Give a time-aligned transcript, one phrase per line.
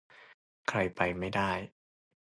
[0.69, 1.51] ใครไปไม่ได้